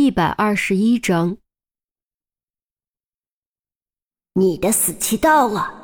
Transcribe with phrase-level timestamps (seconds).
[0.00, 1.36] 第一百二十一章，
[4.32, 5.74] 你的死期到了。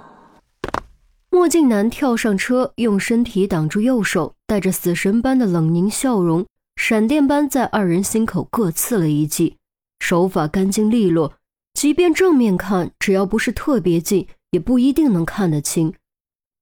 [1.29, 9.59] 墨镜男跳上车，用身体挡住右手，带着死神般的冷凝笑容，闪电般在二人心口各刺了一记，
[10.01, 11.35] 手法干净利落，
[11.75, 15.93] 即便正面看，只要不是特别近，也不一定能看得清。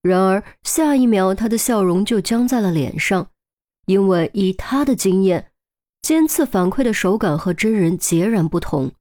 [0.03, 3.31] 然而下一秒，他的笑容就僵在了脸上，
[3.87, 5.53] 因为以他的经验。
[6.05, 8.93] 尖刺反馈的手感和真人截然不同，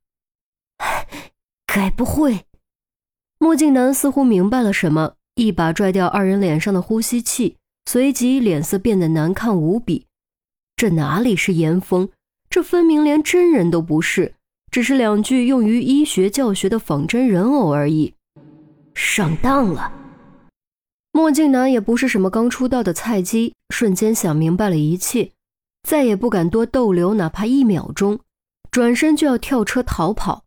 [1.68, 2.46] 该不会？
[3.40, 10.06] 墨镜男似乎明白了什么，一把拽掉二人脸上的呼吸器，随即脸色变得难看无比。
[10.78, 12.08] 这哪里是严风？
[12.50, 14.36] 这分明连真人都不是，
[14.72, 18.14] 只是两具用于医学教学的仿真人偶而已。
[18.96, 19.92] 上当了！
[21.12, 25.32] 墨镜男也不是什么刚出道的菜鸡，瞬间想明白了一切。
[25.84, 28.20] 再也不敢多逗留，哪怕一秒钟，
[28.72, 30.44] 转身就要跳车逃跑。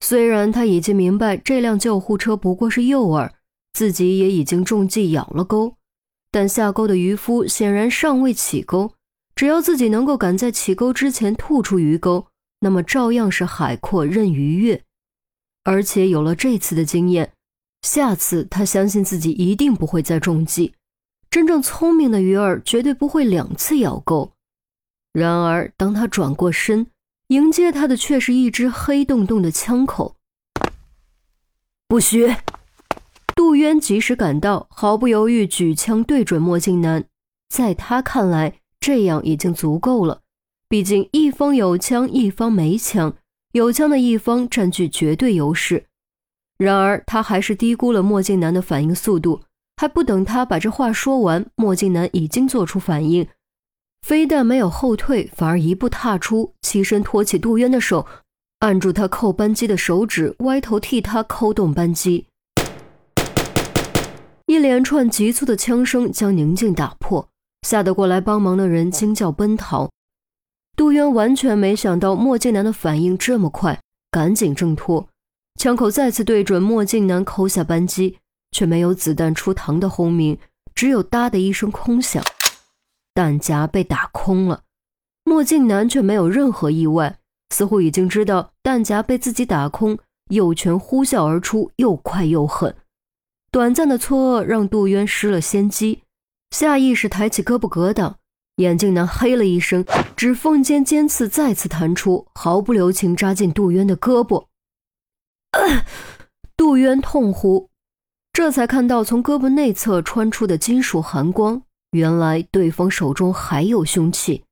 [0.00, 3.30] 虽然他已经明白这辆救护车不过是诱饵，
[3.72, 5.74] 自己也已经中计咬了钩，
[6.30, 8.92] 但下钩的渔夫显然尚未起钩。
[9.34, 12.26] 只要自己能够赶在起钩之前吐出鱼钩，
[12.60, 14.82] 那么照样是海阔任鱼跃。
[15.64, 17.32] 而且有了这次的经验，
[17.82, 20.74] 下次他相信自己一定不会再中计。
[21.30, 24.32] 真正聪明的鱼儿绝对不会两次咬钩。
[25.12, 26.86] 然而，当他转过身，
[27.28, 30.16] 迎接他的却是一只黑洞洞的枪口。
[31.88, 32.34] 不许！
[33.34, 37.04] 杜渊及时赶到，毫不犹豫举枪对准墨镜男。
[37.48, 40.20] 在他看来，这样已经足够了。
[40.68, 43.14] 毕竟一方有枪，一方没枪，
[43.52, 45.86] 有枪的一方占据绝对优势。
[46.58, 49.40] 然而，他还是低估了墨镜男的反应速度。
[49.80, 53.26] 还不等他把这话说完，墨镜男已经做出反应。
[54.02, 58.06] 非但没有后退，反而一步踏出，起身托起杜渊的手，
[58.60, 62.26] 按住他扣扳机的手指，歪头替他扣动扳机。
[64.46, 67.28] 一连串急促的枪声将宁静打破，
[67.66, 69.90] 吓得过来帮忙的人惊叫奔逃。
[70.74, 73.78] 杜渊完全没想到墨镜男的反应这么快，
[74.10, 75.06] 赶紧挣脱，
[75.60, 78.16] 枪口再次对准墨镜男，扣下扳机，
[78.52, 80.38] 却没有子弹出膛的轰鸣，
[80.74, 82.22] 只有哒的一声空响。
[83.18, 84.62] 弹夹被打空了，
[85.24, 87.18] 墨镜男却没有任何意外，
[87.50, 89.98] 似乎已经知道弹夹被自己打空，
[90.30, 92.76] 右拳呼啸而出，又快又狠。
[93.50, 96.04] 短暂的错愕让杜渊失了先机，
[96.52, 98.18] 下意识抬起胳膊格挡。
[98.58, 99.84] 眼镜男嘿了一声，
[100.14, 104.46] 指缝间尖刺再次弹出，毫不留情扎进杜渊的胳膊。
[106.56, 107.68] 杜渊痛呼，
[108.32, 111.62] 这才看到从胳膊内侧穿出的金属寒光。
[111.92, 114.44] 原来对方手中还有凶器，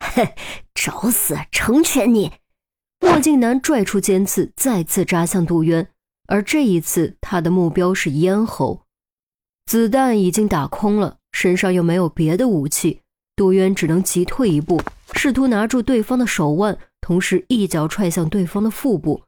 [0.00, 0.26] 哼，
[0.74, 1.36] 找死！
[1.50, 2.32] 成全你！
[3.00, 5.90] 墨镜男拽出尖刺，再次扎向杜渊，
[6.28, 8.82] 而这一次他的目标是咽喉。
[9.66, 13.02] 子弹已经打空了，身上又没有别的武器，
[13.34, 14.80] 杜渊只能急退一步，
[15.12, 19.24] 试图拿住对方的手腕，同时一脚踹向对方的腹部。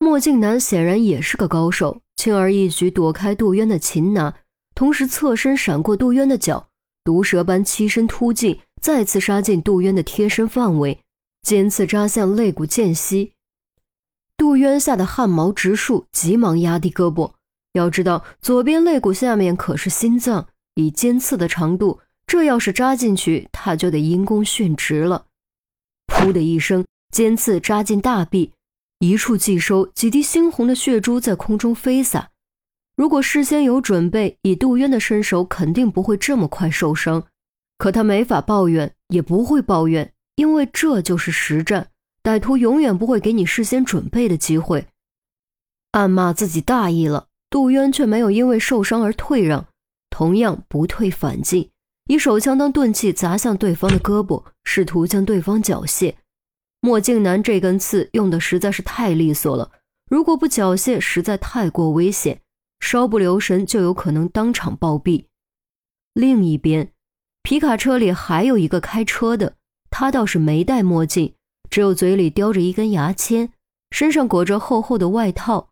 [0.00, 4.34] 墨镜男显然也是个高手，轻而易举躲开杜渊的擒拿。
[4.78, 6.68] 同时侧身闪过杜渊的脚，
[7.02, 11.02] 毒蛇般栖身突进，再次杀进杜渊的贴身范围，
[11.42, 13.32] 尖刺扎向肋骨间隙。
[14.36, 17.32] 杜渊吓得汗毛直竖，急忙压低胳膊。
[17.72, 20.46] 要知道，左边肋骨下面可是心脏，
[20.76, 25.26] 以尖刺的长度，这要是扎进去，他就得因公殉职了。
[26.06, 28.52] 噗的一声，尖刺扎进大臂，
[29.00, 32.30] 一触即收，几滴猩红的血珠在空中飞洒。
[32.98, 37.22] 如果事先有准备，以杜渊的身手，肯定不会这么快受伤。
[37.76, 41.90] 可他没法抱怨，也不会抱怨，因为这就是实战。
[42.24, 44.88] 歹徒永远不会给你事先准备的机会。
[45.92, 49.68] 暗骂自己大意了，杜渊却没有因为受伤而退让，
[50.10, 51.70] 同样不退反进，
[52.08, 56.16] 以手枪当钝器砸向对方的胳膊，试图将对方缴械。
[56.80, 59.70] 墨镜男这根刺用的实在是太利索了，
[60.10, 62.40] 如果不缴械，实在太过危险。
[62.90, 65.26] 稍不留神就有可能当场暴毙。
[66.14, 66.90] 另一边，
[67.42, 69.56] 皮卡车里还有一个开车的，
[69.90, 71.34] 他倒是没戴墨镜，
[71.68, 73.50] 只有嘴里叼着一根牙签，
[73.90, 75.68] 身上裹着厚厚的外套。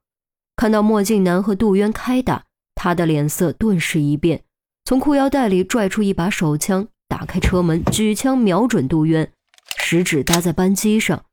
[0.56, 4.44] 看到墨镜男和杜渊开打，他的脸色顿时一变，
[4.84, 9.32] 从裤腰带里拽出一把手枪，打开车门，举枪瞄准杜渊，
[9.78, 11.24] 食指搭在扳机上。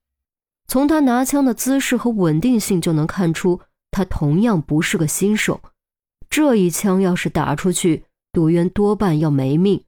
[0.66, 3.60] 从他拿枪的姿势和稳定性就能看出。
[3.96, 5.62] 他同样不是个新手，
[6.34, 9.84] 这一枪要是打出去，杜渊多半要没命。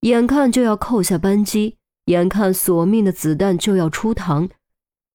[0.00, 1.76] 眼看就要扣下扳机，
[2.06, 4.50] 眼看索命的子弹就要出膛，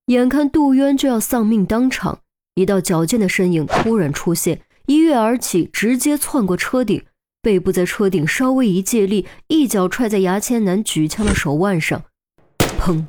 [0.05, 2.21] 眼看杜渊就要丧命当场，
[2.55, 7.03] 一道矫健的身影突然出现，一跃而起，直接窜过车顶，
[7.41, 12.05] 背部在车顶稍微一借力，一脚踹在牙签男举枪的手腕上，
[12.79, 13.07] 砰！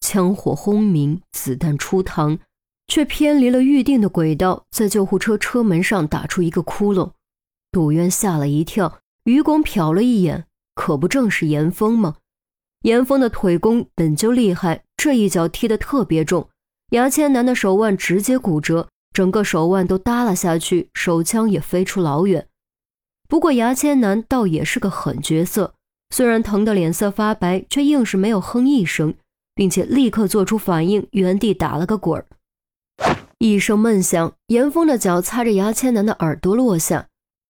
[0.00, 2.38] 枪火轰鸣，子弹出膛，
[2.88, 7.12] 却偏离了预定的轨道，在救护车车门上打出一个窟窿。
[7.70, 12.16] 杜渊吓了一跳，余光瞟了一眼，可不正是严峰吗？
[12.82, 16.48] 严峰的腿功本就厉害，这一脚踢得特别重，
[16.90, 22.48] 牙签男的手腕直接骨折，整个手腕都耷拉下去，手枪也飞出老远。
[23.28, 25.74] 不过牙签男倒也是个狠角色，
[26.10, 29.14] 虽然疼得脸色发白，却硬是没有哼一声。
[29.56, 32.26] 并且立刻做出反应，原地打了个滚儿。
[33.38, 37.08] 一声闷响，严峰的脚擦着牙签男的耳朵落下，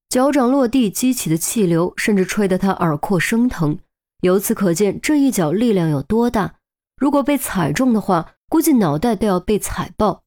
[0.08, 3.78] 脚掌落地激起的气流，甚至吹得他耳廓生疼。
[4.22, 6.56] 由此可见，这一脚力量有多大。
[6.96, 10.24] 如果被踩中的话，估计脑袋都要被踩爆。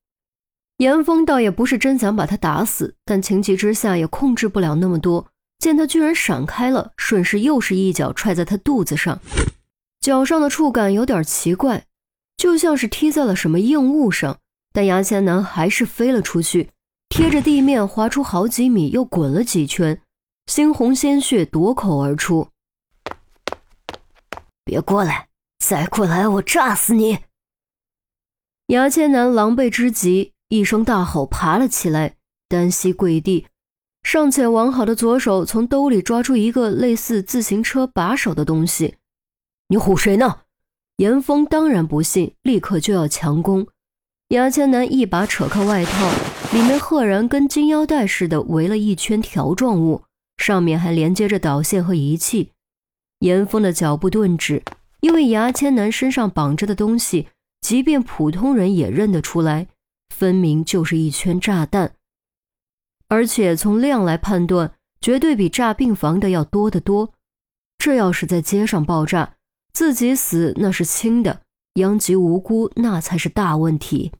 [0.77, 5.27] 严峰倒也不是真想把他打死，但情急之下也控制不了那么多。
[5.57, 9.19] 见他居然闪开了，顺势又是一脚踹在他肚子上。
[9.99, 11.83] 脚上的触感有点奇怪，
[12.37, 14.38] 就像是踢在了什么硬物上，
[14.71, 16.71] 但牙签男还是飞了出去，
[17.09, 20.01] 贴着地面滑出好几米，又滚了几圈，
[20.45, 22.49] 猩红鲜血夺口而出。
[24.63, 25.27] 别过来，
[25.57, 27.19] 再过来我炸死你！
[28.67, 32.17] 牙签男狼狈之极，一声大吼，爬了起来，
[32.47, 33.47] 单膝跪地，
[34.03, 38.97] 尚且完好的左手从兜里抓出一个类似自行车把手的东西。
[39.69, 40.41] 你唬谁呢？
[40.97, 43.67] 严峰当然不信，立刻就要强攻。
[44.29, 46.07] 牙签男一把扯开外套，
[46.53, 50.03] 里面赫然跟金腰带似的围了一圈条状物，
[50.37, 52.51] 上面还连接着导线和仪器。
[53.21, 54.61] 严峰的脚步顿止，
[55.01, 57.29] 因为牙签男身上绑着的东西，
[57.61, 59.65] 即便普通人也认得出来，
[60.13, 61.93] 分明就是一圈炸弹，
[63.07, 67.15] 而且从量来判断，绝对比炸病房的要多得多。
[67.79, 69.37] 这要是在街上爆炸，
[69.73, 71.41] 自己死那是轻的，
[71.79, 74.13] 殃及无辜那才是大问题。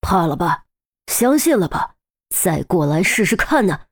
[0.00, 0.64] 怕了吧？
[1.06, 1.96] 相信了吧？
[2.34, 3.82] 再过来试试看呢？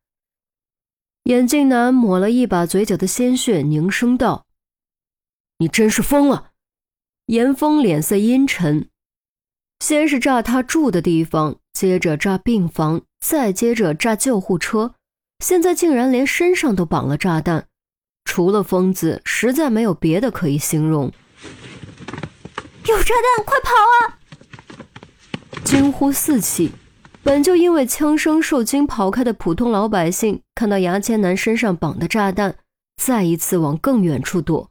[1.25, 4.47] 眼镜男抹了一把嘴角的鲜血，凝声道
[5.59, 6.53] ：“你真是疯了！”
[7.27, 8.89] 严峰脸色阴沉。
[9.81, 14.95] 先是炸他住的地方，接着炸病房，再接着炸救护车，
[15.41, 17.69] 现在竟然连身上都绑了炸弹。
[18.25, 21.13] 除了疯子，实在没有别的可以形容。
[22.89, 23.71] 有炸弹，快跑
[24.01, 24.17] 啊！
[25.63, 26.73] 惊呼四起。
[27.23, 32.57] 本就因为枪声受惊跑开的普通老百姓，看到牙签男身上绑的炸弹，
[32.97, 34.71] 再一次往更远处躲。